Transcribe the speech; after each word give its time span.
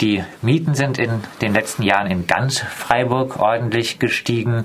Die 0.00 0.24
Mieten 0.40 0.74
sind 0.74 0.98
in 0.98 1.10
den 1.42 1.52
letzten 1.52 1.82
Jahren 1.82 2.10
in 2.10 2.26
ganz 2.26 2.58
Freiburg 2.58 3.38
ordentlich 3.38 3.98
gestiegen. 3.98 4.64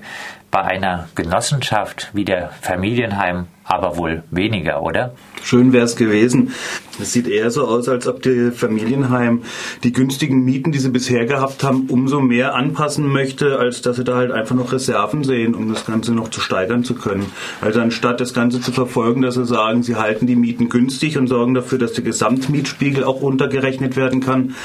Bei 0.50 0.62
einer 0.62 1.10
Genossenschaft 1.16 2.12
wie 2.14 2.24
der 2.24 2.52
Familienheim 2.62 3.48
aber 3.66 3.98
wohl 3.98 4.24
weniger, 4.32 4.82
oder? 4.82 5.14
Schön 5.44 5.74
wäre 5.74 5.84
es 5.84 5.98
gewesen. 5.98 6.54
Es 7.02 7.12
sieht 7.12 7.28
eher 7.28 7.52
so 7.52 7.68
aus, 7.68 7.90
als 7.90 8.08
ob 8.08 8.22
die 8.22 8.52
Familienheim 8.52 9.42
die 9.84 9.92
günstigen 9.92 10.46
Mieten, 10.46 10.72
die 10.72 10.80
sie 10.80 10.92
bisher 10.92 11.26
gehabt 11.26 11.66
haben, 11.66 11.88
umso 11.90 12.22
mehr 12.22 12.56
anpassen 12.56 13.06
möchte, 13.06 13.60
als 13.60 13.82
dass 13.82 13.98
sie 13.98 14.06
da 14.06 14.16
halt 14.16 14.32
einfach 14.32 14.56
noch 14.56 14.72
Reserven 14.72 15.26
sehen, 15.26 15.54
um 15.54 15.68
das 15.74 15.86
Ganze 15.86 16.14
noch 16.14 16.30
zu 16.30 16.40
steigern 16.40 16.86
zu 16.86 16.94
können. 16.96 17.26
Also 17.60 17.82
anstatt 17.82 18.22
das 18.22 18.34
Ganze 18.34 18.62
zu 18.62 18.72
verfolgen, 18.72 19.22
dass 19.22 19.36
sie 19.36 19.46
sagen, 19.46 19.84
sie 19.84 19.98
halten 19.98 20.28
die 20.28 20.38
Mieten 20.38 20.70
günstig 20.70 21.18
und 21.18 21.28
sorgen 21.28 21.56
dafür, 21.56 21.78
dass 21.78 21.92
der 21.92 22.06
Gesamtmietspiegel 22.06 23.04
auch 23.04 23.22
runtergerechnet 23.22 23.98
werden 23.98 24.22
kann, 24.22 24.56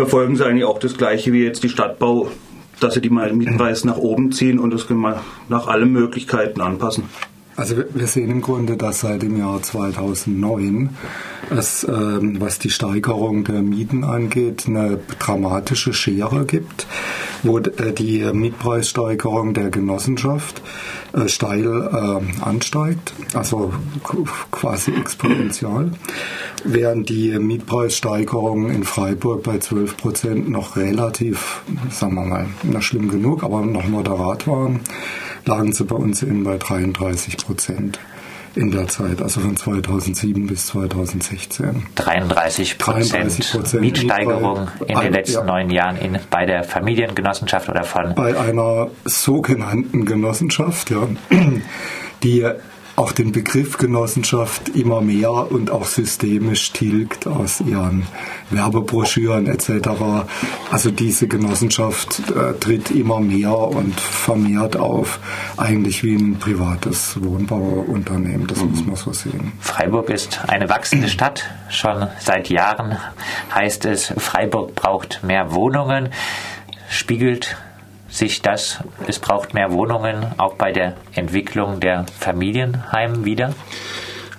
verfolgen 0.00 0.34
sie 0.34 0.46
eigentlich 0.46 0.64
auch 0.64 0.78
das 0.78 0.96
Gleiche 0.96 1.30
wie 1.34 1.44
jetzt 1.44 1.62
die 1.62 1.68
Stadtbau, 1.68 2.30
dass 2.80 2.94
sie 2.94 3.02
die 3.02 3.10
Mietpreise 3.10 3.86
nach 3.86 3.98
oben 3.98 4.32
ziehen 4.32 4.58
und 4.58 4.70
das 4.70 4.86
nach 5.50 5.66
allen 5.66 5.92
Möglichkeiten 5.92 6.62
anpassen. 6.62 7.04
Also 7.54 7.76
wir 7.92 8.06
sehen 8.06 8.30
im 8.30 8.40
Grunde, 8.40 8.78
dass 8.78 9.00
seit 9.00 9.20
dem 9.20 9.36
Jahr 9.36 9.60
2009 9.60 10.96
es, 11.50 11.84
ähm, 11.84 12.40
was 12.40 12.58
die 12.58 12.70
Steigerung 12.70 13.44
der 13.44 13.60
Mieten 13.60 14.02
angeht, 14.02 14.64
eine 14.66 14.98
dramatische 15.18 15.92
Schere 15.92 16.46
gibt, 16.46 16.86
wo 17.42 17.58
äh, 17.58 17.92
die 17.92 18.24
Mietpreissteigerung 18.32 19.52
der 19.52 19.68
Genossenschaft 19.68 20.62
äh, 21.12 21.28
steil 21.28 21.66
äh, 21.66 22.42
ansteigt, 22.42 23.12
also 23.34 23.72
quasi 24.50 24.92
exponentiell, 24.92 25.92
während 26.64 27.08
die 27.08 27.38
Mietpreissteigerungen 27.38 28.74
in 28.74 28.84
Freiburg 28.84 29.42
bei 29.42 29.58
12 29.58 29.96
Prozent 29.96 30.48
noch 30.48 30.76
relativ, 30.76 31.62
sagen 31.90 32.14
wir 32.14 32.24
mal, 32.24 32.46
na 32.62 32.80
schlimm 32.80 33.08
genug, 33.08 33.44
aber 33.44 33.62
noch 33.62 33.86
moderat 33.86 34.46
waren 34.46 34.80
lagen 35.44 35.72
sie 35.72 35.84
bei 35.84 35.96
uns 35.96 36.22
eben 36.22 36.44
bei 36.44 36.58
33 36.58 37.36
Prozent 37.38 37.98
in 38.54 38.70
der 38.70 38.88
Zeit, 38.88 39.22
also 39.22 39.40
von 39.40 39.56
2007 39.56 40.46
bis 40.46 40.66
2016. 40.66 41.86
33 41.94 42.78
Prozent 42.78 43.80
Mietsteigerung 43.80 44.68
in 44.86 44.98
den 44.98 45.12
letzten 45.12 45.38
ja, 45.38 45.44
neun 45.44 45.70
Jahren 45.70 45.96
in, 45.96 46.18
bei 46.30 46.46
der 46.46 46.64
Familiengenossenschaft 46.64 47.68
oder 47.68 47.84
von? 47.84 48.14
Bei 48.14 48.38
einer 48.38 48.88
sogenannten 49.04 50.04
Genossenschaft, 50.04 50.90
ja, 50.90 51.08
die 52.22 52.46
auch 53.00 53.12
den 53.12 53.32
Begriff 53.32 53.78
Genossenschaft 53.78 54.68
immer 54.68 55.00
mehr 55.00 55.30
und 55.30 55.70
auch 55.70 55.86
systemisch 55.86 56.70
tilgt 56.72 57.26
aus 57.26 57.62
ihren 57.62 58.06
Werbebroschüren 58.50 59.46
etc. 59.46 59.88
Also 60.70 60.90
diese 60.90 61.26
Genossenschaft 61.26 62.20
äh, 62.28 62.52
tritt 62.60 62.90
immer 62.90 63.18
mehr 63.20 63.56
und 63.56 63.98
vermehrt 63.98 64.76
auf, 64.76 65.18
eigentlich 65.56 66.04
wie 66.04 66.14
ein 66.14 66.38
privates 66.38 67.18
Wohnbauunternehmen, 67.22 68.46
das 68.46 68.58
mhm. 68.58 68.70
muss 68.70 68.86
man 68.86 68.96
so 68.96 69.12
sehen. 69.14 69.52
Freiburg 69.60 70.10
ist 70.10 70.38
eine 70.46 70.68
wachsende 70.68 71.08
Stadt, 71.14 71.44
schon 71.70 72.06
seit 72.18 72.50
Jahren 72.50 72.98
heißt 73.54 73.86
es, 73.86 74.12
Freiburg 74.18 74.74
braucht 74.74 75.24
mehr 75.24 75.52
Wohnungen, 75.52 76.10
spiegelt 76.90 77.56
sich 78.10 78.42
das, 78.42 78.82
es 79.06 79.18
braucht 79.18 79.54
mehr 79.54 79.72
Wohnungen 79.72 80.26
auch 80.36 80.54
bei 80.54 80.72
der 80.72 80.96
Entwicklung 81.14 81.80
der 81.80 82.06
Familienheime 82.18 83.24
wieder? 83.24 83.54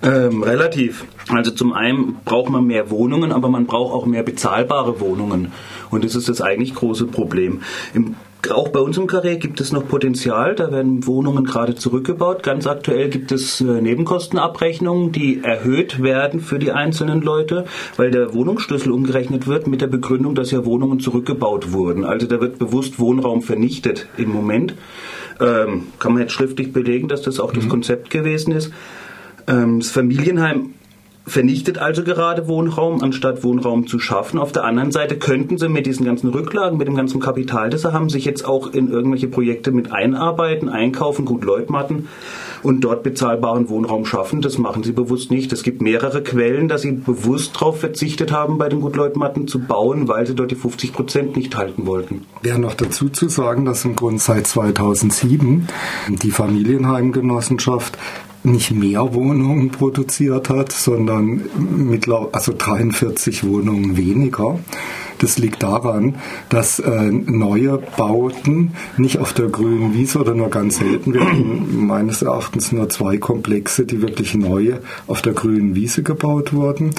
Ähm, 0.04 0.44
relativ. 0.44 1.06
Also 1.30 1.52
zum 1.52 1.74
einen 1.74 2.18
braucht 2.26 2.50
man 2.50 2.66
mehr 2.66 2.90
Wohnungen, 2.90 3.32
aber 3.32 3.50
man 3.50 3.68
braucht 3.68 3.94
auch 3.94 4.06
mehr 4.06 4.24
bezahlbare 4.24 5.00
Wohnungen. 5.00 5.54
Und 5.92 6.04
das 6.04 6.16
ist 6.16 6.28
das 6.28 6.42
eigentlich 6.42 6.74
große 6.74 7.06
Problem. 7.08 7.62
Im 7.94 8.16
auch 8.50 8.70
bei 8.70 8.80
uns 8.80 8.98
im 8.98 9.08
Karree 9.08 9.38
gibt 9.38 9.62
es 9.62 9.72
noch 9.72 9.88
Potenzial. 9.88 10.56
Da 10.56 10.72
werden 10.72 11.06
Wohnungen 11.06 11.44
gerade 11.44 11.76
zurückgebaut. 11.76 12.42
Ganz 12.42 12.66
aktuell 12.66 13.10
gibt 13.10 13.32
es 13.32 13.62
äh, 13.62 13.82
Nebenkostenabrechnungen, 13.82 15.12
die 15.12 15.44
erhöht 15.44 16.02
werden 16.02 16.40
für 16.40 16.58
die 16.58 16.72
einzelnen 16.72 17.22
Leute, 17.22 17.66
weil 17.98 18.10
der 18.10 18.34
Wohnungsschlüssel 18.34 18.92
umgerechnet 18.92 19.48
wird 19.48 19.68
mit 19.68 19.82
der 19.82 19.88
Begründung, 19.88 20.34
dass 20.34 20.52
ja 20.52 20.66
Wohnungen 20.66 21.00
zurückgebaut 21.00 21.72
wurden. 21.72 22.04
Also 22.04 22.26
da 22.26 22.42
wird 22.42 22.58
bewusst 22.58 23.00
Wohnraum 23.00 23.42
vernichtet 23.44 24.08
im 24.18 24.30
Moment. 24.30 24.74
Ähm, 25.40 25.88
kann 26.00 26.14
man 26.14 26.24
jetzt 26.24 26.34
schriftlich 26.34 26.74
belegen, 26.74 27.08
dass 27.08 27.22
das 27.22 27.40
auch 27.40 27.54
mhm. 27.54 27.58
das 27.58 27.70
Konzept 27.70 28.10
gewesen 28.10 28.54
ist. 28.54 28.72
Ähm, 29.48 29.80
das 29.80 29.92
Familienheim 29.92 30.74
vernichtet 31.26 31.78
also 31.78 32.04
gerade 32.04 32.48
Wohnraum, 32.48 33.04
anstatt 33.04 33.44
Wohnraum 33.44 33.88
zu 33.88 34.00
schaffen. 34.00 34.40
Auf 34.40 34.52
der 34.52 34.64
anderen 34.64 34.92
Seite 34.92 35.18
könnten 35.18 35.58
sie 35.58 35.70
mit 35.70 35.86
diesen 35.86 36.06
ganzen 36.06 36.30
Rücklagen, 36.30 36.78
mit 36.78 36.88
dem 36.88 36.96
ganzen 36.96 37.20
Kapital, 37.20 37.70
das 37.70 37.82
sie 37.82 37.94
haben, 37.94 38.10
sich 38.10 38.26
jetzt 38.26 38.46
auch 38.46 38.74
in 38.74 38.90
irgendwelche 38.90 39.28
Projekte 39.28 39.72
mit 39.72 39.92
einarbeiten, 39.92 40.70
einkaufen, 40.70 41.26
gut 41.26 41.44
Leutmatten 41.44 42.08
und 42.64 42.82
dort 42.82 43.04
bezahlbaren 43.04 43.70
Wohnraum 43.70 44.06
schaffen. 44.06 44.42
Das 44.42 44.58
machen 44.58 44.84
sie 44.84 44.92
bewusst 44.92 45.32
nicht. 45.32 45.54
Es 45.54 45.64
gibt 45.64 45.82
mehrere 45.82 46.22
Quellen, 46.24 46.68
dass 46.68 46.82
sie 46.82 46.92
bewusst 46.92 47.56
darauf 47.56 47.80
verzichtet 47.80 48.32
haben, 48.32 48.58
bei 48.58 48.70
den 48.70 48.82
Gutleutmatten 48.82 49.48
zu 49.48 49.60
bauen, 49.60 50.08
weil 50.08 50.26
sie 50.26 50.36
dort 50.36 50.52
die 50.52 50.56
50 50.56 50.94
Prozent 50.94 51.36
nicht 51.36 51.56
halten 51.56 51.86
wollten. 51.86 52.26
Wäre 52.42 52.60
noch 52.60 52.74
dazu 52.74 53.10
zu 53.10 53.30
sagen, 53.30 53.66
dass 53.66 53.86
im 53.86 53.96
Grunde 53.96 54.20
seit 54.20 54.48
2007 54.48 55.68
die 56.10 56.32
Familienheimgenossenschaft 56.32 57.98
nicht 58.44 58.72
mehr 58.72 59.14
Wohnungen 59.14 59.70
produziert 59.70 60.50
hat, 60.50 60.72
sondern 60.72 61.42
mittlerweile, 61.58 62.34
also 62.34 62.54
43 62.58 63.44
Wohnungen 63.44 63.98
weniger. 63.98 64.60
Das 65.20 65.38
liegt 65.38 65.62
daran, 65.62 66.16
dass 66.50 66.80
äh, 66.80 67.12
neue 67.12 67.78
Bauten 67.78 68.72
nicht 68.98 69.20
auf 69.20 69.34
der 69.34 69.50
grünen 69.50 69.94
Wiese 69.94 70.18
oder 70.18 70.34
nur 70.34 70.50
ganz 70.50 70.78
selten, 70.78 71.14
wir 71.14 71.22
haben 71.22 71.86
meines 71.86 72.24
Erachtens 72.24 72.72
nur 72.72 72.90
zwei 72.90 73.18
Komplexe, 73.18 73.86
die 73.86 74.02
wirklich 74.02 74.34
neu 74.34 74.78
auf 75.06 75.22
der 75.22 75.34
grünen 75.34 75.76
Wiese 75.76 76.02
gebaut 76.02 76.54
wurden. 76.54 76.96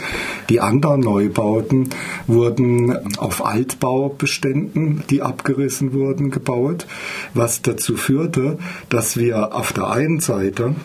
Die 0.50 0.60
anderen 0.60 1.00
Neubauten 1.00 1.88
wurden 2.28 2.96
auf 3.18 3.44
Altbaubeständen, 3.44 5.02
die 5.10 5.20
abgerissen 5.20 5.92
wurden, 5.92 6.30
gebaut, 6.30 6.86
was 7.34 7.62
dazu 7.62 7.96
führte, 7.96 8.56
dass 8.88 9.16
wir 9.16 9.52
auf 9.52 9.72
der 9.72 9.90
einen 9.90 10.20
Seite 10.20 10.76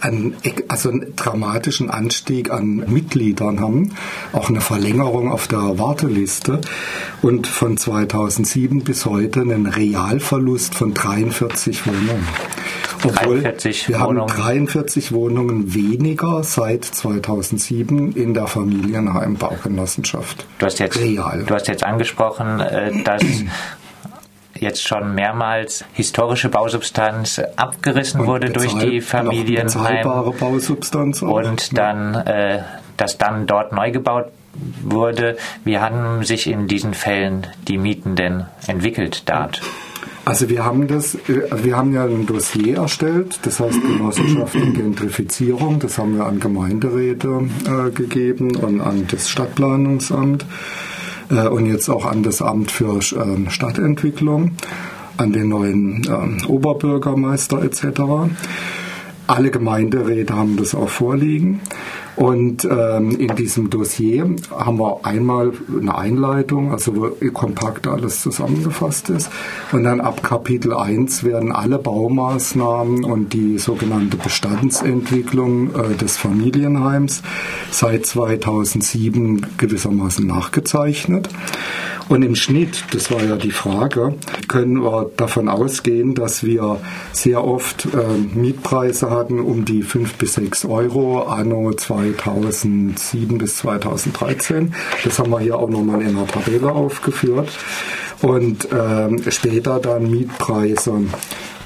einen, 0.00 0.36
also 0.68 0.90
einen 0.90 1.16
dramatischen 1.16 1.90
Anstieg 1.90 2.50
an 2.50 2.84
Mitgliedern 2.88 3.60
haben, 3.60 3.94
auch 4.32 4.48
eine 4.48 4.60
Verlängerung 4.60 5.30
auf 5.30 5.48
der 5.48 5.78
Warteliste 5.78 6.60
und 7.22 7.46
von 7.46 7.76
2007 7.76 8.84
bis 8.84 9.06
heute 9.06 9.40
einen 9.40 9.66
Realverlust 9.66 10.74
von 10.74 10.94
43 10.94 11.86
Wohnungen. 11.86 12.26
Obwohl 13.04 13.42
43 13.42 13.88
wir 13.88 14.00
Wohnungen. 14.00 14.30
haben 14.30 14.42
43 14.42 15.12
Wohnungen 15.12 15.74
weniger 15.74 16.44
seit 16.44 16.84
2007 16.84 18.12
in 18.12 18.34
der 18.34 18.46
Familienheimbaugenossenschaft. 18.46 20.46
Du 20.58 20.66
hast 20.66 20.78
jetzt, 20.78 21.00
Real. 21.00 21.42
Du 21.44 21.54
hast 21.54 21.68
jetzt 21.68 21.82
angesprochen, 21.82 22.60
äh, 22.60 23.02
dass 23.02 23.22
jetzt 24.62 24.86
schon 24.86 25.14
mehrmals 25.14 25.84
historische 25.92 26.48
Bausubstanz 26.48 27.40
abgerissen 27.56 28.20
und 28.20 28.26
wurde 28.26 28.50
durch 28.50 28.74
die 28.74 29.00
Familienheim 29.00 30.32
Bausubstanz 30.38 31.22
auch. 31.22 31.32
und 31.32 31.76
dann 31.76 32.14
äh, 32.14 32.62
das 32.96 33.18
dann 33.18 33.46
dort 33.46 33.72
neu 33.72 33.90
gebaut 33.90 34.26
wurde. 34.82 35.36
Wie 35.64 35.78
haben 35.78 36.24
sich 36.24 36.46
in 36.46 36.68
diesen 36.68 36.94
Fällen 36.94 37.46
die 37.68 37.78
Mieten 37.78 38.16
denn 38.16 38.46
entwickelt 38.66 39.22
dort? 39.26 39.60
Also 40.24 40.48
wir 40.48 40.64
haben 40.64 40.86
das, 40.86 41.16
äh, 41.16 41.48
wir 41.64 41.76
haben 41.76 41.92
ja 41.92 42.04
ein 42.04 42.26
Dossier 42.26 42.76
erstellt, 42.76 43.40
das 43.42 43.58
heißt 43.58 43.80
Genossenschaft 43.82 44.54
und 44.54 44.74
Gentrifizierung, 44.74 45.80
das 45.80 45.98
haben 45.98 46.16
wir 46.16 46.26
an 46.26 46.38
Gemeinderäte 46.38 47.48
äh, 47.66 47.90
gegeben 47.90 48.54
und 48.54 48.80
an 48.80 49.08
das 49.10 49.28
Stadtplanungsamt 49.28 50.46
äh, 51.30 51.48
und 51.48 51.66
jetzt 51.66 51.88
auch 51.88 52.06
an 52.06 52.22
das 52.22 52.42
Amt 52.42 52.70
für 52.70 52.98
äh, 52.98 53.50
Stadtentwicklung, 53.50 54.52
an 55.16 55.32
den 55.32 55.48
neuen 55.48 56.04
äh, 56.04 56.46
Oberbürgermeister 56.46 57.62
etc. 57.62 58.30
Alle 59.32 59.50
Gemeinderäte 59.50 60.36
haben 60.36 60.58
das 60.58 60.74
auch 60.74 60.90
vorliegen. 60.90 61.60
Und 62.16 62.66
ähm, 62.66 63.12
in 63.12 63.34
diesem 63.34 63.70
Dossier 63.70 64.28
haben 64.50 64.78
wir 64.78 65.06
einmal 65.06 65.52
eine 65.80 65.96
Einleitung, 65.96 66.70
also 66.70 66.94
wo 66.94 67.30
kompakt 67.30 67.86
alles 67.86 68.20
zusammengefasst 68.20 69.08
ist. 69.08 69.30
Und 69.72 69.84
dann 69.84 70.02
ab 70.02 70.22
Kapitel 70.22 70.74
1 70.74 71.24
werden 71.24 71.50
alle 71.50 71.78
Baumaßnahmen 71.78 73.04
und 73.04 73.32
die 73.32 73.56
sogenannte 73.56 74.18
Bestandsentwicklung 74.18 75.74
äh, 75.74 75.94
des 75.94 76.18
Familienheims 76.18 77.22
seit 77.70 78.04
2007 78.04 79.46
gewissermaßen 79.56 80.26
nachgezeichnet. 80.26 81.30
Und 82.08 82.22
im 82.22 82.34
Schnitt, 82.34 82.84
das 82.92 83.10
war 83.10 83.22
ja 83.22 83.36
die 83.36 83.50
Frage, 83.50 84.14
können 84.48 84.82
wir 84.82 85.10
davon 85.16 85.48
ausgehen, 85.48 86.14
dass 86.14 86.44
wir 86.44 86.80
sehr 87.12 87.44
oft 87.44 87.86
äh, 87.86 88.38
Mietpreise 88.38 89.10
hatten 89.10 89.40
um 89.40 89.64
die 89.64 89.82
5 89.82 90.14
bis 90.14 90.34
6 90.34 90.64
Euro 90.66 91.22
anno 91.22 91.72
2007 91.72 93.38
bis 93.38 93.56
2013. 93.58 94.74
Das 95.04 95.18
haben 95.18 95.30
wir 95.30 95.40
hier 95.40 95.58
auch 95.58 95.70
nochmal 95.70 96.02
in 96.02 96.16
der 96.16 96.26
Tabelle 96.26 96.72
aufgeführt. 96.72 97.50
Und 98.20 98.70
äh, 98.70 99.30
später 99.30 99.80
dann 99.80 100.10
Mietpreise, 100.10 100.92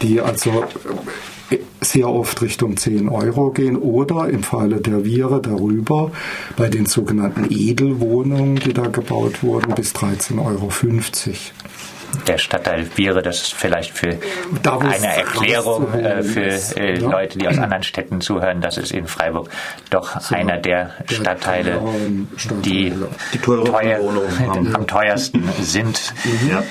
die 0.03 0.21
also 0.21 0.65
sehr 1.81 2.09
oft 2.09 2.43
Richtung 2.43 2.77
10 2.77 3.09
Euro 3.09 3.51
gehen 3.51 3.77
oder 3.77 4.29
im 4.29 4.43
Falle 4.43 4.81
der 4.81 5.05
Viere 5.05 5.41
darüber 5.41 6.11
bei 6.57 6.69
den 6.69 6.87
sogenannten 6.87 7.47
Edelwohnungen, 7.51 8.57
die 8.57 8.73
da 8.73 8.89
gebaut 8.89 9.43
wurden, 9.43 9.75
bis 9.75 9.95
13,50 9.95 10.45
Euro. 10.45 10.71
Der 12.27 12.39
Stadtteil 12.39 12.87
Viere, 12.87 13.21
das 13.21 13.43
ist 13.43 13.55
vielleicht 13.55 13.91
für 13.91 14.17
da, 14.63 14.79
eine 14.79 15.07
Erklärung 15.07 15.93
äh, 15.93 16.23
für 16.23 16.79
äh, 16.79 16.99
ja. 16.99 17.11
Leute, 17.11 17.39
die 17.39 17.47
aus 17.47 17.59
anderen 17.59 17.83
Städten 17.83 18.21
zuhören, 18.21 18.61
dass 18.61 18.79
es 18.79 18.91
in 18.91 19.07
Freiburg 19.07 19.51
doch 19.91 20.21
so, 20.21 20.35
einer 20.35 20.57
der, 20.57 20.93
der 21.11 21.15
Stadtteile, 21.15 21.81
die, 22.65 22.93
die 23.35 23.39
teuer, 23.39 24.01
am 24.73 24.87
teuersten 24.87 25.49
sind. 25.63 26.15
Mhm. 26.25 26.51
Ja. 26.51 26.63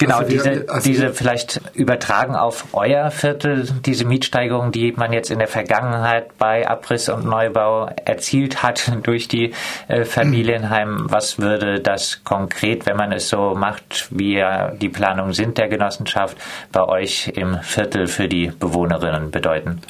Genau, 0.00 0.16
also 0.16 0.30
diese, 0.30 0.64
also 0.68 0.88
diese 0.88 1.12
vielleicht 1.12 1.60
übertragen 1.74 2.34
auf 2.34 2.68
euer 2.72 3.10
Viertel, 3.10 3.68
diese 3.84 4.06
Mietsteigerung, 4.06 4.72
die 4.72 4.92
man 4.92 5.12
jetzt 5.12 5.30
in 5.30 5.38
der 5.38 5.46
Vergangenheit 5.46 6.38
bei 6.38 6.66
Abriss 6.66 7.10
und 7.10 7.26
Neubau 7.26 7.90
erzielt 8.06 8.62
hat 8.62 8.90
durch 9.02 9.28
die 9.28 9.52
äh, 9.88 10.06
Familienheim. 10.06 11.04
Was 11.10 11.38
würde 11.38 11.80
das 11.80 12.24
konkret, 12.24 12.86
wenn 12.86 12.96
man 12.96 13.12
es 13.12 13.28
so 13.28 13.54
macht, 13.54 14.08
wie 14.10 14.38
ja 14.38 14.70
die 14.70 14.88
Planungen 14.88 15.34
sind 15.34 15.58
der 15.58 15.68
Genossenschaft, 15.68 16.38
bei 16.72 16.82
euch 16.82 17.28
im 17.36 17.58
Viertel 17.60 18.06
für 18.06 18.26
die 18.26 18.50
Bewohnerinnen 18.58 19.30
bedeuten? 19.30 19.82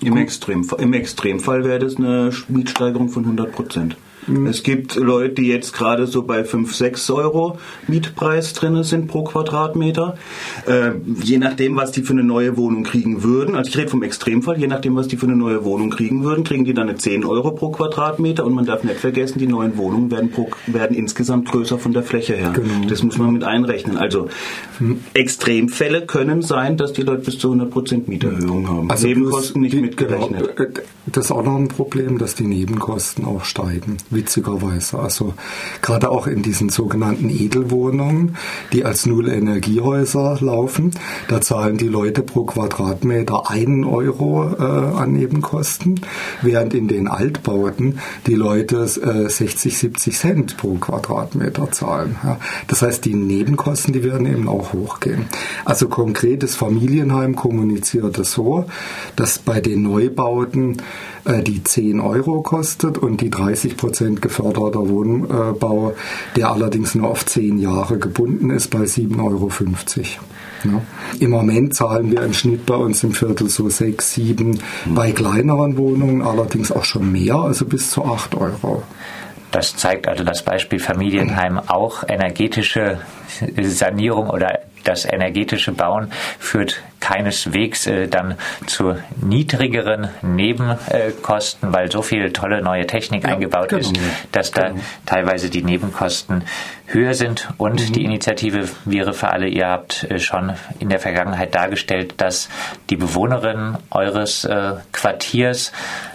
Im, 0.00 0.18
Extrem, 0.18 0.64
Im 0.78 0.92
Extremfall 0.92 1.64
wäre 1.64 1.80
das 1.80 1.96
eine 1.96 2.30
Mietsteigerung 2.46 3.08
von 3.08 3.24
100 3.24 3.50
Prozent. 3.50 3.96
Mhm. 4.26 4.46
Es 4.46 4.62
gibt 4.62 4.96
Leute, 4.96 5.34
die 5.34 5.48
jetzt 5.48 5.72
gerade 5.72 6.06
so 6.06 6.22
bei 6.22 6.44
5, 6.44 6.74
6 6.74 7.10
Euro 7.10 7.58
Mietpreis 7.88 8.52
drin 8.52 8.82
sind 8.82 9.08
pro 9.08 9.24
Quadratmeter. 9.24 10.16
Äh, 10.66 10.92
je 11.22 11.38
nachdem, 11.38 11.76
was 11.76 11.92
die 11.92 12.02
für 12.02 12.12
eine 12.12 12.22
neue 12.22 12.56
Wohnung 12.56 12.84
kriegen 12.84 13.22
würden, 13.22 13.56
also 13.56 13.68
ich 13.68 13.76
rede 13.76 13.88
vom 13.88 14.02
Extremfall, 14.02 14.58
je 14.58 14.66
nachdem, 14.66 14.96
was 14.96 15.08
die 15.08 15.16
für 15.16 15.26
eine 15.26 15.36
neue 15.36 15.64
Wohnung 15.64 15.90
kriegen 15.90 16.24
würden, 16.24 16.44
kriegen 16.44 16.64
die 16.64 16.74
dann 16.74 16.88
eine 16.88 16.98
10 16.98 17.24
Euro 17.24 17.52
pro 17.52 17.70
Quadratmeter 17.70 18.44
und 18.44 18.54
man 18.54 18.66
darf 18.66 18.84
nicht 18.84 19.00
vergessen, 19.00 19.38
die 19.38 19.46
neuen 19.46 19.76
Wohnungen 19.76 20.10
werden, 20.10 20.30
pro, 20.30 20.50
werden 20.66 20.96
insgesamt 20.96 21.48
größer 21.48 21.78
von 21.78 21.92
der 21.92 22.02
Fläche 22.02 22.34
her. 22.34 22.52
Genau. 22.54 22.88
Das 22.88 23.02
muss 23.02 23.18
man 23.18 23.32
mit 23.32 23.44
einrechnen. 23.44 23.96
Also 23.96 24.28
mhm. 24.78 25.00
Extremfälle 25.14 26.06
können 26.06 26.42
sein, 26.42 26.76
dass 26.76 26.92
die 26.92 27.02
Leute 27.02 27.22
bis 27.22 27.38
zu 27.38 27.52
100% 27.52 28.02
Mieterhöhung 28.06 28.68
haben. 28.68 28.90
Also 28.90 29.06
Nebenkosten 29.06 29.62
nicht 29.62 29.74
die, 29.74 29.80
mitgerechnet. 29.80 30.56
Genau, 30.56 30.70
das 31.06 31.26
ist 31.26 31.32
auch 31.32 31.44
noch 31.44 31.56
ein 31.56 31.68
Problem, 31.68 32.18
dass 32.18 32.34
die 32.34 32.44
Nebenkosten 32.44 33.24
auch 33.24 33.44
steigen 33.44 33.96
witzigerweise. 34.12 34.98
Also 34.98 35.34
gerade 35.80 36.10
auch 36.10 36.26
in 36.26 36.42
diesen 36.42 36.68
sogenannten 36.68 37.28
Edelwohnungen, 37.28 38.36
die 38.72 38.84
als 38.84 39.06
Null-Energiehäuser 39.06 40.38
laufen, 40.40 40.92
da 41.28 41.40
zahlen 41.40 41.76
die 41.76 41.88
Leute 41.88 42.22
pro 42.22 42.44
Quadratmeter 42.44 43.50
einen 43.50 43.84
Euro 43.84 44.50
äh, 44.58 44.62
an 44.62 45.12
Nebenkosten, 45.12 46.00
während 46.42 46.74
in 46.74 46.88
den 46.88 47.08
Altbauten 47.08 48.00
die 48.26 48.34
Leute 48.34 48.82
äh, 48.82 49.28
60, 49.28 49.78
70 49.78 50.16
Cent 50.16 50.56
pro 50.56 50.74
Quadratmeter 50.74 51.70
zahlen. 51.70 52.16
Ja. 52.22 52.38
Das 52.68 52.82
heißt, 52.82 53.04
die 53.04 53.14
Nebenkosten, 53.14 53.92
die 53.92 54.04
werden 54.04 54.26
eben 54.26 54.48
auch 54.48 54.72
hochgehen. 54.72 55.26
Also 55.64 55.88
konkretes 55.88 56.54
Familienheim 56.54 57.36
kommuniziert 57.36 58.18
es 58.18 58.32
so, 58.32 58.66
dass 59.16 59.38
bei 59.38 59.60
den 59.60 59.82
Neubauten 59.82 60.78
äh, 61.24 61.42
die 61.42 61.62
10 61.62 62.00
Euro 62.00 62.42
kostet 62.42 62.98
und 62.98 63.20
die 63.20 63.30
30 63.30 63.76
Prozent 63.76 64.01
geförderter 64.10 64.88
Wohnbau, 64.88 65.94
der 66.36 66.50
allerdings 66.50 66.94
nur 66.94 67.10
auf 67.10 67.24
10 67.26 67.58
Jahre 67.58 67.98
gebunden 67.98 68.50
ist, 68.50 68.68
bei 68.68 68.80
7,50 68.80 69.18
Euro. 69.20 69.50
Ja. 70.64 70.80
Im 71.18 71.30
Moment 71.30 71.74
zahlen 71.74 72.12
wir 72.12 72.22
im 72.22 72.32
Schnitt 72.32 72.66
bei 72.66 72.76
uns 72.76 73.02
im 73.02 73.12
Viertel 73.12 73.48
so 73.48 73.68
6, 73.68 74.14
7, 74.14 74.58
bei 74.86 75.12
kleineren 75.12 75.76
Wohnungen 75.76 76.22
allerdings 76.22 76.70
auch 76.70 76.84
schon 76.84 77.10
mehr, 77.10 77.34
also 77.36 77.64
bis 77.64 77.90
zu 77.90 78.04
8 78.04 78.34
Euro. 78.36 78.82
Das 79.50 79.76
zeigt 79.76 80.08
also 80.08 80.24
das 80.24 80.42
Beispiel 80.44 80.78
Familienheim 80.78 81.58
auch 81.58 82.04
energetische 82.08 83.00
Sanierung 83.60 84.30
oder 84.30 84.60
das 84.84 85.04
energetische 85.04 85.72
Bauen 85.72 86.08
führt 86.38 86.82
keineswegs 87.12 87.86
äh, 87.86 88.08
dann 88.08 88.36
zu 88.66 88.96
niedrigeren 89.20 90.08
Nebenkosten, 90.22 91.72
weil 91.72 91.90
so 91.90 92.02
viel 92.02 92.32
tolle 92.32 92.62
neue 92.62 92.86
Technik 92.86 93.24
ja, 93.24 93.30
eingebaut 93.30 93.68
genau, 93.68 93.80
ist, 93.80 93.92
dass 94.32 94.52
genau. 94.52 94.74
da 94.76 94.80
teilweise 95.06 95.50
die 95.50 95.62
Nebenkosten 95.62 96.44
höher 96.86 97.14
sind. 97.14 97.48
Und 97.58 97.88
mhm. 97.88 97.92
die 97.92 98.04
Initiative 98.04 98.68
Viere 98.84 99.12
für 99.12 99.30
alle, 99.30 99.48
ihr 99.48 99.68
habt 99.68 100.04
äh, 100.04 100.18
schon 100.18 100.54
in 100.78 100.88
der 100.88 101.00
Vergangenheit 101.00 101.54
dargestellt, 101.54 102.14
dass 102.16 102.48
die 102.88 102.96
Bewohnerinnen 102.96 103.76
eures 103.90 104.44
äh, 104.44 104.74
Quartiers, 104.92 105.72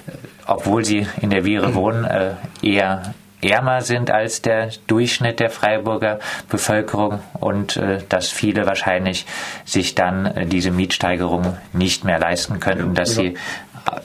äh, 0.07 0.11
obwohl 0.47 0.83
sie 0.83 1.05
in 1.21 1.29
der 1.29 1.43
Viere 1.43 1.75
wohnen, 1.75 2.05
äh, 2.05 2.31
eher 2.61 3.13
ärmer 3.49 3.81
sind 3.81 4.11
als 4.11 4.41
der 4.41 4.69
Durchschnitt 4.87 5.39
der 5.39 5.49
Freiburger 5.49 6.19
Bevölkerung 6.49 7.19
und 7.33 7.77
äh, 7.77 7.99
dass 8.09 8.29
viele 8.29 8.65
wahrscheinlich 8.65 9.25
sich 9.65 9.95
dann 9.95 10.25
äh, 10.25 10.45
diese 10.45 10.71
Mietsteigerung 10.71 11.57
nicht 11.73 12.03
mehr 12.03 12.19
leisten 12.19 12.59
könnten, 12.59 12.93
dass 12.93 13.15
sie 13.15 13.27
äh, 13.27 13.37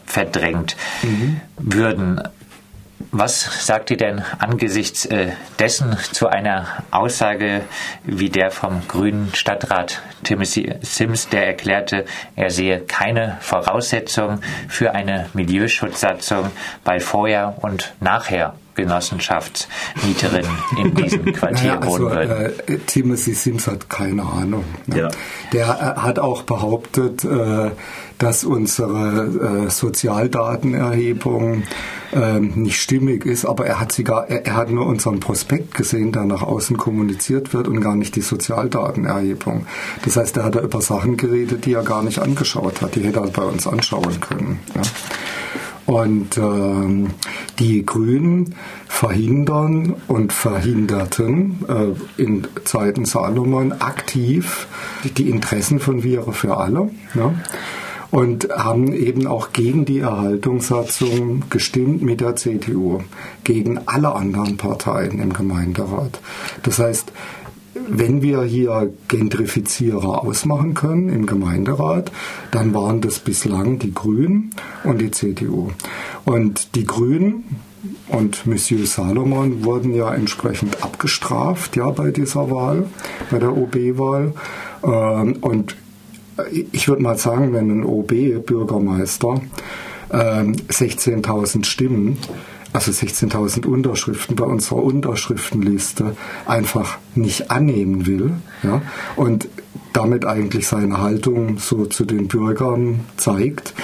verdrängt 0.07 0.77
mhm. 1.03 1.41
würden. 1.57 2.23
Was 3.15 3.67
sagt 3.67 3.91
ihr 3.91 3.99
denn 3.99 4.23
angesichts 4.39 5.05
äh, 5.05 5.33
dessen 5.59 5.99
zu 6.13 6.29
einer 6.29 6.67
Aussage 6.91 7.63
wie 8.05 8.31
der 8.31 8.51
vom 8.51 8.89
grünen 8.89 9.35
Stadtrat 9.35 10.01
Timothy 10.23 10.75
Sims, 10.81 11.29
der 11.29 11.47
erklärte, 11.47 12.07
er 12.37 12.51
sehe 12.51 12.81
keine 12.81 13.37
Voraussetzung 13.41 14.41
für 14.69 14.95
eine 14.95 15.29
Milieuschutzsatzung 15.35 16.53
bei 16.85 17.01
vorher 17.01 17.59
und 17.61 17.93
nachher 18.01 18.55
Genossenschaftsmieterinnen 18.75 20.51
in 20.79 20.95
diesem 20.97 21.33
Quartier 21.33 21.75
naja, 21.75 21.81
also, 21.81 21.93
wohnen 21.93 22.11
würden. 22.11 22.53
Äh, 22.67 22.79
Timothy 22.87 23.35
Sims 23.35 23.67
hat 23.67 23.89
keine 23.91 24.23
Ahnung. 24.23 24.65
Ne? 24.87 24.99
Ja. 24.99 25.09
Der 25.53 25.67
äh, 25.67 26.01
hat 26.01 26.19
auch 26.19 26.43
behauptet, 26.43 27.25
äh, 27.25 27.71
dass 28.19 28.45
unsere 28.45 29.67
äh, 29.67 29.71
Sozialdatenerhebung 29.71 31.65
äh, 32.13 32.39
nicht 32.39 32.81
stimmig 32.81 33.27
ist, 33.27 33.45
aber 33.45 33.67
er 33.67 33.81
hat, 33.81 33.91
sogar, 33.93 34.29
er, 34.29 34.47
er, 34.47 34.55
hat 34.55 34.71
nur 34.71 34.87
unseren 34.87 35.19
Prospekt 35.19 35.75
gesehen, 35.75 36.13
der 36.13 36.25
nach 36.25 36.43
außen 36.43 36.77
kommuniziert 36.77 37.53
wird 37.53 37.67
und 37.67 37.81
gar 37.81 37.97
nicht 37.97 38.15
die 38.15 38.21
Sozialdatenerhebung. 38.21 39.67
Das 40.05 40.17
heißt, 40.17 40.37
er 40.37 40.45
hat 40.45 40.55
da 40.55 40.61
über 40.61 40.81
Sachen 40.81 41.17
geredet, 41.17 41.67
die 41.67 41.73
er 41.73 41.83
gar 41.83 42.03
nicht 42.03 42.21
angeschaut 42.21 42.81
hat. 42.81 42.95
Die 42.95 43.03
hätte 43.03 43.21
er 43.21 43.27
bei 43.27 43.43
uns 43.43 43.67
anschauen 43.67 44.21
können. 44.21 44.61
Ja? 44.75 44.83
Und 45.87 46.39
ähm, 46.39 47.11
die 47.59 47.85
Grünen 47.85 48.55
verhindern 48.87 49.95
und 50.07 50.33
verhinderten 50.33 51.59
äh, 51.69 52.23
in 52.23 52.47
Zeiten 52.65 53.05
Salomon 53.05 53.73
aktiv 53.73 54.69
die 55.17 55.29
Interessen 55.29 55.81
von 55.81 56.03
Viere 56.03 56.33
für 56.33 56.57
alle. 56.57 56.91
Ja? 57.15 57.35
Und 58.11 58.51
haben 58.51 58.93
eben 58.93 59.27
auch 59.27 59.53
gegen 59.55 59.87
die 59.87 60.01
Erhaltungssatzung 60.01 61.45
gestimmt 61.49 62.03
mit 62.03 62.21
der 62.21 62.37
CDU, 62.37 63.01
gegen 63.43 63.81
alle 63.87 64.15
anderen 64.15 64.59
Parteien 64.59 65.19
im 65.19 65.33
Gemeinderat. 65.33 66.21
Das 66.63 66.79
heißt, 66.79 67.11
wenn 67.75 68.23
wir 68.23 68.43
hier 68.43 68.93
Gentrifizierer 69.09 70.23
ausmachen 70.23 70.75
können 70.75 71.09
im 71.09 71.27
Gemeinderat, 71.27 72.13
dann 72.51 72.75
waren 72.75 73.01
das 73.01 73.19
bislang 73.19 73.79
die 73.79 73.95
Grünen 73.95 74.51
und 74.85 75.01
die 75.01 75.11
CDU. 75.11 75.71
Und 76.25 76.75
die 76.75 76.85
Grünen 76.85 77.45
und 78.09 78.47
Monsieur 78.47 78.87
Salomon 78.87 79.65
wurden 79.65 79.95
ja 79.95 80.15
entsprechend 80.15 80.83
abgestraft 80.83 81.77
ja, 81.77 81.91
bei 81.91 82.11
dieser 82.11 82.51
Wahl, 82.51 82.87
bei 83.31 83.39
der 83.39 83.57
OB-Wahl. 83.57 84.35
Ähm, 84.85 85.37
und 85.41 85.77
ich 86.73 86.89
würde 86.89 87.03
mal 87.03 87.19
sagen, 87.19 87.53
wenn 87.53 87.71
ein 87.71 87.85
OB-Bürgermeister 87.85 89.41
16.000 90.11 91.57
ähm, 91.57 91.65
Stimmen 91.65 92.19
also 92.73 92.91
16.000 92.91 93.67
Unterschriften 93.67 94.37
bei 94.37 94.45
unserer 94.45 94.83
Unterschriftenliste 94.83 96.17
einfach 96.47 96.99
nicht 97.15 97.51
annehmen 97.51 98.07
will 98.07 98.33
ja, 98.63 98.83
und 99.17 99.49
damit 99.93 100.25
eigentlich 100.25 100.67
seine 100.69 100.99
Haltung 100.99 101.59
so 101.59 101.87
zu 101.87 102.05
den 102.05 102.29
Bürgern 102.29 103.01
zeigt, 103.17 103.75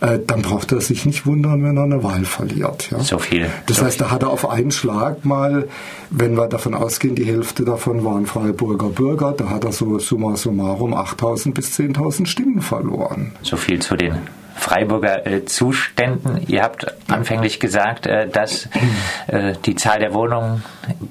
äh, 0.00 0.18
dann 0.24 0.42
braucht 0.42 0.72
er 0.72 0.80
sich 0.80 1.04
nicht 1.04 1.26
wundern, 1.26 1.62
wenn 1.62 1.76
er 1.76 1.84
eine 1.84 2.02
Wahl 2.02 2.24
verliert. 2.24 2.90
Ja? 2.90 3.00
So 3.00 3.18
viel. 3.18 3.48
Das 3.66 3.78
so 3.78 3.84
heißt, 3.84 3.98
viel. 3.98 4.06
da 4.06 4.10
hat 4.12 4.22
er 4.22 4.30
auf 4.30 4.48
einen 4.48 4.70
Schlag 4.70 5.24
mal, 5.24 5.68
wenn 6.10 6.36
wir 6.36 6.46
davon 6.46 6.74
ausgehen, 6.74 7.14
die 7.14 7.24
Hälfte 7.24 7.64
davon 7.64 8.04
waren 8.04 8.26
Freiburger 8.26 8.88
Bürger, 8.88 9.32
da 9.32 9.50
hat 9.50 9.64
er 9.64 9.72
so 9.72 9.98
summa 9.98 10.36
summarum 10.36 10.94
8.000 10.94 11.52
bis 11.52 11.78
10.000 11.78 12.26
Stimmen 12.26 12.62
verloren. 12.62 13.32
So 13.42 13.56
viel 13.56 13.80
zu 13.80 13.96
den 13.96 14.18
Freiburger 14.60 15.26
äh, 15.26 15.44
Zuständen. 15.46 16.44
Ihr 16.46 16.62
habt 16.62 16.86
anfänglich 17.10 17.58
gesagt, 17.60 18.06
äh, 18.06 18.28
dass 18.28 18.68
äh, 19.26 19.54
die 19.64 19.74
Zahl 19.74 19.98
der 19.98 20.12
Wohnungen 20.14 20.62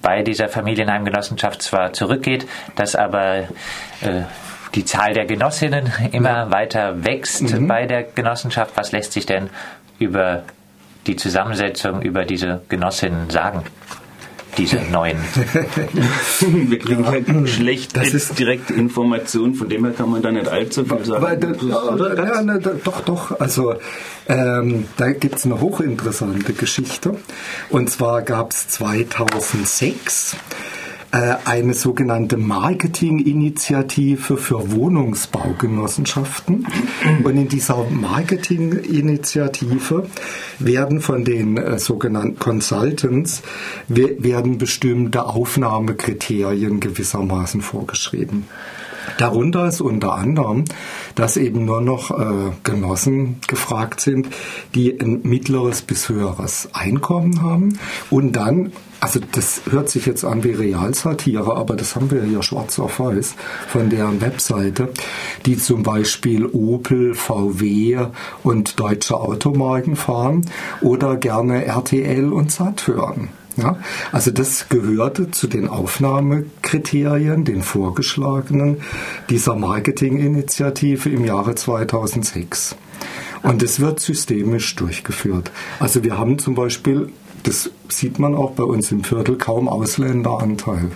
bei 0.02 0.22
dieser 0.24 0.48
Familienheimgenossenschaft 0.50 1.62
zwar 1.62 1.94
zurückgeht, 1.94 2.48
dass 2.76 2.96
aber 2.96 3.38
äh, 3.38 3.46
die 4.76 4.86
Zahl 4.86 5.14
der 5.14 5.26
Genossinnen 5.26 5.92
immer 6.12 6.52
weiter 6.52 7.04
wächst 7.04 7.42
Mhm. 7.54 7.68
bei 7.68 7.86
der 7.88 8.04
Genossenschaft. 8.04 8.72
Was 8.76 8.92
lässt 8.92 9.14
sich 9.14 9.26
denn 9.26 9.50
über 9.98 10.44
die 11.08 11.16
Zusammensetzung, 11.16 12.02
über 12.04 12.24
diese 12.26 12.62
Genossinnen 12.70 13.30
sagen? 13.32 13.64
Diese 14.60 14.78
neuen. 14.92 15.18
Wir 16.42 16.80
kriegen 16.80 17.06
halt 17.08 17.26
schlecht 17.50 17.96
das 17.96 18.14
ist- 18.14 18.38
direkte 18.38 18.74
Informationen, 18.74 19.56
von 19.56 19.70
dem 19.70 19.86
her 19.86 19.94
kann 19.94 20.10
man 20.12 20.22
da 20.22 20.32
nicht 20.32 20.48
allzu 20.50 20.84
viel 20.86 21.06
sagen. 21.06 21.24
Weil, 21.24 21.38
da, 21.38 21.50
Oder? 21.92 22.16
ja, 22.18 22.42
ne, 22.42 22.60
da, 22.60 22.72
doch, 22.84 23.02
doch. 23.02 23.40
Also 23.40 23.76
ähm, 24.28 24.86
da 24.98 25.12
gibt 25.12 25.36
es 25.36 25.46
eine 25.46 25.60
hochinteressante 25.62 26.54
Geschichte. 26.54 27.16
Und 27.70 27.90
zwar 27.90 28.22
gab 28.22 28.52
es 28.52 28.68
2006 28.68 30.34
äh, 30.34 30.38
eine 31.12 31.74
sogenannte 31.74 32.38
Marketinginitiative 32.38 34.38
für 34.38 34.72
Wohnungsbaugenossenschaften. 34.72 36.68
Und 37.24 37.38
in 37.38 37.48
dieser 37.48 37.84
Marketinginitiative 37.90 40.08
werden 40.60 41.02
von 41.02 41.26
den 41.26 41.58
äh, 41.58 41.80
sogenannten 41.80 42.38
Consultants 42.38 43.42
we- 43.88 44.18
werden 44.20 44.60
bestimmte 44.60 45.26
Aufnahmekriterien 45.26 46.80
gewissermaßen 46.80 47.62
vorgeschrieben. 47.62 48.46
Darunter 49.18 49.68
ist 49.68 49.82
unter 49.82 50.14
anderem, 50.14 50.66
dass 51.16 51.38
eben 51.38 51.66
nur 51.66 51.82
noch 51.82 52.12
äh, 52.12 52.52
Genossen 52.64 53.38
gefragt 53.48 54.02
sind, 54.02 54.28
die 54.76 55.00
ein 55.00 55.22
mittleres 55.24 55.82
bis 55.82 56.10
höheres 56.10 56.70
Einkommen 56.74 57.42
haben 57.42 57.80
und 58.10 58.34
dann, 58.34 58.72
also 59.00 59.20
das 59.32 59.62
hört 59.70 59.90
sich 59.90 60.06
jetzt 60.06 60.24
an 60.26 60.44
wie 60.44 60.52
Realsatire, 60.52 61.56
aber 61.56 61.76
das 61.76 61.96
haben 61.96 62.12
wir 62.12 62.26
ja 62.26 62.44
schwarz 62.44 62.80
auf 62.80 63.00
weiß 63.00 63.36
von 63.68 63.90
deren 63.90 64.22
Webseite, 64.22 64.90
die 65.46 65.58
zum 65.58 65.84
Beispiel 65.84 66.46
Opel, 66.46 67.16
VW 67.16 68.08
und 68.44 68.80
deutsche 68.80 69.16
Automarken 69.16 69.96
fahren 69.96 70.46
oder 70.82 71.16
gerne 71.16 71.66
RTL 71.66 72.32
und 72.32 72.52
Sat 72.52 72.88
hören. 72.88 73.30
Ja, 73.60 73.78
also 74.12 74.32
das 74.32 74.70
gehörte 74.70 75.32
zu 75.32 75.48
den 75.48 75.68
Aufnahmekriterien, 75.68 77.44
den 77.44 77.62
vorgeschlagenen 77.62 78.78
dieser 79.30 79.56
Marketinginitiative 79.56 81.10
im 81.10 81.26
Jahre 81.26 81.56
2006. 81.56 82.76
Und 83.44 83.64
es 83.64 83.80
wird 83.80 84.00
systemisch 84.00 84.76
durchgeführt. 84.76 85.52
Also 85.80 86.04
wir 86.04 86.18
haben 86.18 86.40
zum 86.40 86.56
Beispiel, 86.56 87.10
das 87.44 87.72
sieht 87.90 88.20
man 88.20 88.36
auch 88.36 88.52
bei 88.52 88.64
uns 88.64 88.92
im 88.92 89.04
Viertel, 89.04 89.38
kaum 89.38 89.68
Ausländeranteil. 89.68 90.92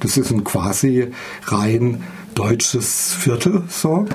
Das 0.00 0.16
ist 0.16 0.30
ein 0.30 0.44
quasi 0.44 1.08
rein 1.46 2.02
deutsches 2.36 3.14
Viertel 3.14 3.62
so. 3.68 4.06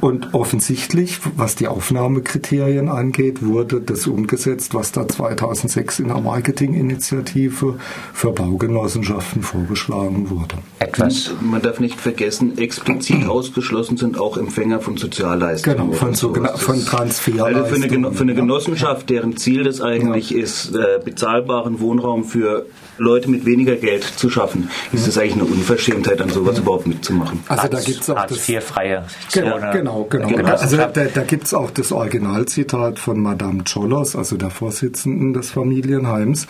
Und 0.00 0.34
offensichtlich, 0.34 1.20
was 1.36 1.54
die 1.54 1.68
Aufnahmekriterien 1.68 2.88
angeht, 2.88 3.44
wurde 3.44 3.80
das 3.80 4.06
umgesetzt, 4.06 4.74
was 4.74 4.92
da 4.92 5.06
2006 5.06 6.00
in 6.00 6.08
der 6.08 6.20
Marketinginitiative 6.20 7.78
für 8.12 8.32
Baugenossenschaften 8.32 9.42
vorgeschlagen 9.42 10.30
wurde. 10.30 10.56
Etwas. 10.80 11.30
Man 11.40 11.62
darf 11.62 11.78
nicht 11.80 12.00
vergessen, 12.00 12.58
explizit 12.58 13.24
ausgeschlossen 13.28 13.96
sind 13.96 14.18
auch 14.18 14.36
Empfänger 14.36 14.80
von 14.80 14.96
Sozialleistungen. 14.96 15.78
Genau, 15.78 15.92
von 15.92 16.14
sowas. 16.14 16.60
von 16.60 16.84
Transferleistungen, 16.84 17.64
Also 17.64 17.76
für 17.76 17.84
eine, 17.84 18.12
für 18.12 18.22
eine 18.22 18.32
ja. 18.32 18.40
Genossenschaft, 18.40 19.08
deren 19.10 19.36
Ziel 19.36 19.62
das 19.62 19.80
eigentlich 19.80 20.34
ist, 20.34 20.74
äh, 20.74 20.98
bezahlbaren 21.04 21.78
Wohnraum 21.80 22.24
für 22.24 22.66
Leute 22.98 23.30
mit 23.30 23.46
weniger 23.46 23.76
Geld 23.76 24.02
zu 24.02 24.28
schaffen, 24.28 24.70
ist 24.92 25.06
es 25.06 25.16
eigentlich 25.16 25.34
eine 25.34 25.44
Unverschämtheit, 25.44 26.20
an 26.20 26.30
sowas 26.30 26.58
überhaupt 26.58 26.86
mitzumachen. 26.86 27.27
Also 27.48 27.68
da 27.68 27.80
gibt's 27.80 28.08
auch 28.10 28.14
das, 28.26 28.38
Hartz-IV-freie 28.38 29.04
Genau, 29.32 29.58
Zone. 29.58 29.70
genau, 29.72 30.04
genau. 30.04 30.28
Genossenschaft. 30.28 30.62
Also 30.62 30.76
da, 30.76 31.04
da 31.14 31.22
gibt 31.22 31.44
es 31.44 31.54
auch 31.54 31.70
das 31.70 31.92
Originalzitat 31.92 32.98
von 32.98 33.20
Madame 33.20 33.64
Cholos, 33.64 34.16
also 34.16 34.36
der 34.36 34.50
Vorsitzenden 34.50 35.32
des 35.34 35.50
Familienheims, 35.50 36.46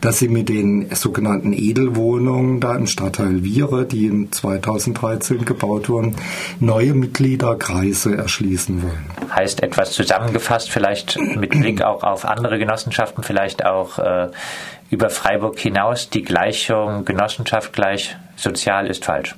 dass 0.00 0.18
sie 0.18 0.28
mit 0.28 0.48
den 0.48 0.88
sogenannten 0.94 1.52
Edelwohnungen 1.52 2.60
da 2.60 2.74
im 2.76 2.86
Stadtteil 2.86 3.42
Viere, 3.44 3.86
die 3.86 4.06
in 4.06 4.32
2013 4.32 5.44
gebaut 5.44 5.88
wurden, 5.88 6.16
neue 6.58 6.94
Mitgliederkreise 6.94 8.16
erschließen 8.16 8.82
wollen. 8.82 9.04
heißt 9.34 9.62
etwas 9.62 9.92
zusammengefasst, 9.92 10.70
vielleicht 10.70 11.18
mit 11.18 11.50
Blick 11.50 11.82
auch 11.82 12.02
auf 12.02 12.24
andere 12.24 12.58
Genossenschaften, 12.58 13.22
vielleicht 13.24 13.64
auch 13.64 13.98
äh, 13.98 14.28
über 14.90 15.08
Freiburg 15.10 15.58
hinaus, 15.58 16.10
die 16.10 16.22
Gleichung 16.22 17.04
Genossenschaft 17.04 17.72
gleich 17.72 18.16
sozial 18.36 18.86
ist 18.86 19.04
falsch. 19.04 19.34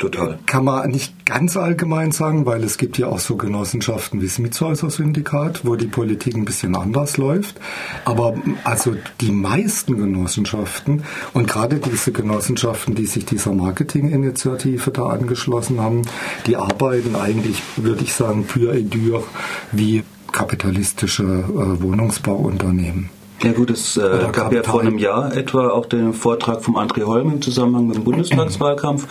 Total. 0.00 0.38
Kann 0.46 0.64
man 0.64 0.90
nicht 0.90 1.26
ganz 1.26 1.58
allgemein 1.58 2.10
sagen, 2.10 2.46
weil 2.46 2.64
es 2.64 2.78
gibt 2.78 2.96
ja 2.96 3.08
auch 3.08 3.18
so 3.18 3.36
Genossenschaften 3.36 4.22
wie 4.22 4.26
das 4.28 4.38
Mietshäuser 4.38 4.88
Syndikat, 4.88 5.66
wo 5.66 5.76
die 5.76 5.88
Politik 5.88 6.34
ein 6.36 6.46
bisschen 6.46 6.74
anders 6.74 7.18
läuft. 7.18 7.60
Aber 8.06 8.34
also 8.64 8.96
die 9.20 9.30
meisten 9.30 9.98
Genossenschaften 9.98 11.04
und 11.34 11.48
gerade 11.48 11.80
diese 11.80 12.12
Genossenschaften, 12.12 12.94
die 12.94 13.04
sich 13.04 13.26
dieser 13.26 13.52
Marketinginitiative 13.52 14.90
da 14.90 15.08
angeschlossen 15.08 15.82
haben, 15.82 16.00
die 16.46 16.56
arbeiten 16.56 17.14
eigentlich, 17.14 17.62
würde 17.76 18.02
ich 18.02 18.14
sagen, 18.14 18.46
pur 18.46 18.72
et 18.72 18.94
dur 18.94 19.22
wie 19.70 20.02
kapitalistische 20.32 21.24
äh, 21.24 21.82
Wohnungsbauunternehmen. 21.82 23.10
Ja 23.42 23.52
gut, 23.52 23.70
es 23.70 23.96
äh, 23.96 24.28
gab 24.32 24.52
ja 24.52 24.62
vor 24.62 24.82
einem 24.82 24.98
Jahr 24.98 25.34
etwa 25.34 25.68
auch 25.70 25.86
den 25.86 26.12
Vortrag 26.12 26.62
vom 26.62 26.76
André 26.76 27.04
Holm 27.04 27.32
im 27.32 27.40
Zusammenhang 27.42 27.86
mit 27.86 27.96
dem 27.96 28.04
Bundestagswahlkampf 28.04 29.06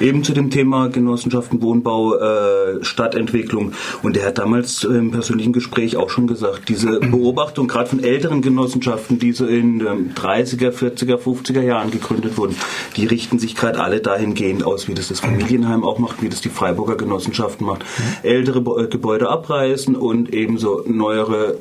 eben 0.00 0.24
zu 0.24 0.32
dem 0.32 0.50
Thema 0.50 0.88
Genossenschaften, 0.88 1.62
Wohnbau, 1.62 2.16
äh, 2.16 2.82
Stadtentwicklung. 2.84 3.72
Und 4.02 4.16
er 4.16 4.26
hat 4.26 4.38
damals 4.38 4.82
im 4.82 5.12
persönlichen 5.12 5.52
Gespräch 5.52 5.96
auch 5.96 6.10
schon 6.10 6.26
gesagt, 6.26 6.68
diese 6.68 6.98
Beobachtung 6.98 7.68
gerade 7.68 7.88
von 7.90 8.02
älteren 8.02 8.42
Genossenschaften, 8.42 9.20
die 9.20 9.30
so 9.30 9.46
in 9.46 9.78
ähm, 9.80 10.10
30er, 10.16 10.72
40er, 10.72 11.16
50er 11.16 11.62
Jahren 11.62 11.92
gegründet 11.92 12.36
wurden, 12.36 12.56
die 12.96 13.06
richten 13.06 13.38
sich 13.38 13.54
gerade 13.54 13.78
alle 13.80 14.00
dahingehend 14.00 14.64
aus, 14.64 14.88
wie 14.88 14.94
das 14.94 15.06
das 15.06 15.20
Familienheim 15.20 15.84
auch 15.84 16.00
macht, 16.00 16.20
wie 16.20 16.28
das 16.28 16.40
die 16.40 16.48
Freiburger 16.50 16.96
Genossenschaften 16.96 17.64
macht. 17.64 17.84
Ältere 18.24 18.60
Bo- 18.60 18.76
äh, 18.80 18.88
Gebäude 18.88 19.28
abreißen 19.28 19.94
und 19.94 20.34
ebenso 20.34 20.82
neuere 20.84 21.58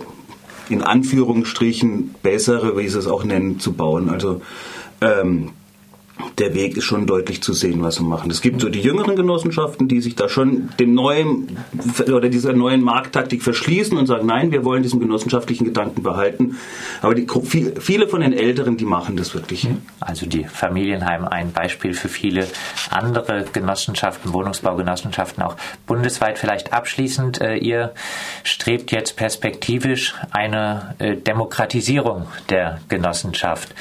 in 0.70 0.82
Anführungsstrichen 0.82 2.16
bessere, 2.24 2.78
wie 2.78 2.88
sie 2.88 3.00
es 3.00 3.08
auch 3.08 3.24
nennen, 3.24 3.60
zu 3.60 3.74
bauen. 3.74 4.10
Also 4.10 4.42
ähm, 5.02 5.52
der 6.38 6.54
Weg 6.54 6.78
ist 6.78 6.84
schon 6.84 7.06
deutlich 7.08 7.42
zu 7.42 7.54
sehen, 7.54 7.82
was 7.82 7.96
sie 7.96 8.04
machen. 8.04 8.30
Es 8.32 8.42
gibt 8.42 8.62
so 8.62 8.70
die 8.70 8.82
jüngeren 8.82 9.16
Genossenschaften, 9.16 9.88
die 9.88 10.02
sich 10.02 10.16
da 10.16 10.30
schon 10.30 10.70
dem 10.80 10.94
neuen 10.94 11.58
oder 12.08 12.30
dieser 12.30 12.54
neuen 12.54 12.82
Markttaktik 12.82 13.44
verschließen 13.44 13.98
und 13.98 14.08
sagen, 14.08 14.26
nein, 14.26 14.52
wir 14.52 14.64
wollen 14.66 14.84
diesen 14.84 15.00
genossenschaftlichen 15.00 15.66
Gedanken 15.66 16.04
behalten. 16.04 16.58
Aber 17.02 17.16
die, 17.16 17.28
viel- 17.44 17.74
viele 17.80 18.08
von 18.08 18.22
den 18.22 18.34
Älteren, 18.34 18.78
die 18.78 18.86
machen 18.86 19.16
das 19.16 19.34
wirklich. 19.34 19.68
Also 20.00 20.26
die 20.26 20.44
Familienheim 20.44 21.26
ein 21.26 21.52
Beispiel 21.52 21.94
für 21.94 22.10
viele 22.10 22.48
andere 22.90 23.46
Genossenschaften, 23.52 24.34
Wohnungsbaugenossenschaften 24.34 25.44
auch 25.44 25.56
bundesweit 25.86 26.38
vielleicht 26.40 26.74
abschließend. 26.74 27.42
Äh, 27.42 27.58
ihr 27.58 27.94
strebt 28.44 28.92
jetzt 28.92 29.18
perspektivisch 29.18 30.16
eine 30.32 30.96
äh, 31.00 31.16
Demokratisierung 31.16 32.28
der 32.50 32.80
Genossenschaft 32.90 33.74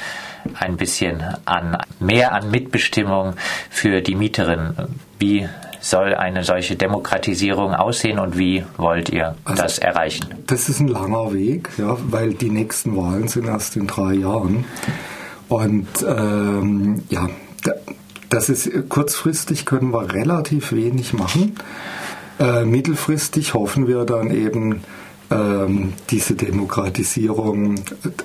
ein 0.59 0.77
bisschen 0.77 1.21
an, 1.45 1.77
mehr 1.99 2.33
an 2.33 2.49
Mitbestimmung 2.51 3.33
für 3.69 4.01
die 4.01 4.15
Mieterin. 4.15 4.73
Wie 5.19 5.47
soll 5.79 6.15
eine 6.15 6.43
solche 6.43 6.75
Demokratisierung 6.75 7.73
aussehen 7.73 8.19
und 8.19 8.37
wie 8.37 8.63
wollt 8.77 9.09
ihr 9.09 9.35
Also- 9.45 9.63
das 9.63 9.77
erreichen? 9.79 10.25
Das 10.47 10.69
ist 10.69 10.79
ein 10.79 10.87
langer 10.87 11.33
Weg, 11.33 11.69
ja, 11.77 11.95
weil 12.09 12.33
die 12.33 12.49
nächsten 12.49 12.95
Wahlen 12.97 13.27
sind 13.27 13.45
erst 13.47 13.75
in 13.75 13.87
drei 13.87 14.13
Jahren. 14.13 14.65
Und 15.49 15.87
ähm, 16.05 17.03
ja, 17.09 17.29
da, 17.63 17.71
das 18.29 18.49
ist 18.49 18.89
kurzfristig 18.89 19.65
können 19.65 19.91
wir 19.91 20.13
relativ 20.13 20.73
wenig 20.73 21.13
machen. 21.13 21.55
Äh, 22.39 22.65
mittelfristig 22.65 23.53
hoffen 23.53 23.87
wir 23.87 24.03
dann 24.03 24.29
eben 24.31 24.83
ähm, 25.29 25.93
diese 26.09 26.35
Demokratisierung, 26.35 27.75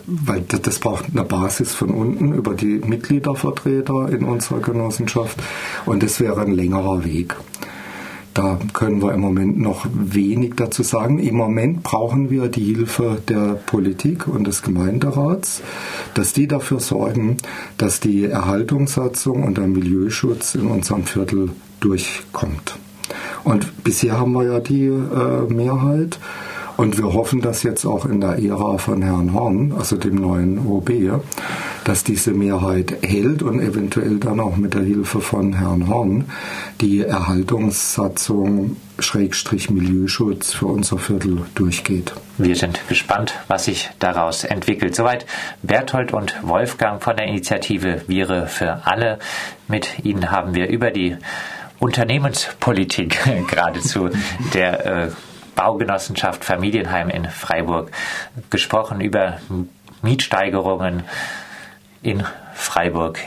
weil 0.06 0.42
das 0.42 0.78
braucht 0.78 1.06
eine 1.12 1.24
Basis 1.24 1.74
von 1.74 1.90
unten 1.90 2.32
über 2.32 2.54
die 2.54 2.80
Mitgliedervertreter 2.84 4.08
in 4.10 4.24
unserer 4.24 4.60
Genossenschaft 4.60 5.42
und 5.86 6.02
das 6.02 6.20
wäre 6.20 6.40
ein 6.40 6.52
längerer 6.52 7.04
Weg. 7.04 7.36
Da 8.34 8.58
können 8.72 9.02
wir 9.02 9.12
im 9.12 9.20
Moment 9.20 9.60
noch 9.60 9.86
wenig 9.92 10.54
dazu 10.56 10.82
sagen. 10.82 11.18
Im 11.18 11.36
Moment 11.36 11.82
brauchen 11.82 12.30
wir 12.30 12.48
die 12.48 12.74
Hilfe 12.74 13.18
der 13.28 13.60
Politik 13.66 14.26
und 14.26 14.46
des 14.46 14.62
Gemeinderats, 14.62 15.60
dass 16.14 16.32
die 16.32 16.48
dafür 16.48 16.80
sorgen, 16.80 17.36
dass 17.76 18.00
die 18.00 18.24
Erhaltungssatzung 18.24 19.42
und 19.42 19.58
der 19.58 19.66
Milieuschutz 19.66 20.54
in 20.54 20.66
unserem 20.68 21.04
Viertel 21.04 21.50
durchkommt. 21.80 22.78
Und 23.44 23.84
bisher 23.84 24.18
haben 24.18 24.32
wir 24.32 24.44
ja 24.44 24.60
die 24.60 24.86
äh, 24.86 25.52
Mehrheit. 25.52 26.18
Und 26.82 26.98
wir 26.98 27.12
hoffen, 27.12 27.40
dass 27.40 27.62
jetzt 27.62 27.86
auch 27.86 28.06
in 28.06 28.20
der 28.20 28.42
Ära 28.42 28.76
von 28.76 29.02
Herrn 29.02 29.32
Horn, 29.32 29.72
also 29.78 29.94
dem 29.94 30.16
neuen 30.16 30.66
OB, 30.66 31.22
dass 31.84 32.02
diese 32.02 32.32
Mehrheit 32.32 32.94
hält 33.02 33.44
und 33.44 33.60
eventuell 33.60 34.18
dann 34.18 34.40
auch 34.40 34.56
mit 34.56 34.74
der 34.74 34.82
Hilfe 34.82 35.20
von 35.20 35.52
Herrn 35.52 35.86
Horn 35.86 36.24
die 36.80 37.02
Erhaltungssatzung 37.02 38.78
Schrägstrich 38.98 39.70
Milieuschutz 39.70 40.54
für 40.54 40.66
unser 40.66 40.98
Viertel 40.98 41.42
durchgeht. 41.54 42.14
Wir 42.36 42.56
sind 42.56 42.80
gespannt, 42.88 43.34
was 43.46 43.66
sich 43.66 43.88
daraus 44.00 44.42
entwickelt. 44.42 44.96
Soweit 44.96 45.24
Berthold 45.62 46.12
und 46.12 46.34
Wolfgang 46.42 47.00
von 47.00 47.16
der 47.16 47.26
Initiative 47.26 48.02
Viere 48.08 48.48
für 48.48 48.84
alle. 48.88 49.20
Mit 49.68 50.04
ihnen 50.04 50.32
haben 50.32 50.56
wir 50.56 50.68
über 50.68 50.90
die 50.90 51.16
Unternehmenspolitik 51.78 53.20
geradezu 53.48 54.10
der 54.52 54.86
äh, 55.04 55.08
Baugenossenschaft 55.54 56.44
Familienheim 56.44 57.08
in 57.08 57.28
Freiburg 57.28 57.90
gesprochen, 58.50 59.00
über 59.00 59.38
Mietsteigerungen 60.02 61.04
in 62.02 62.24
Freiburg 62.54 63.18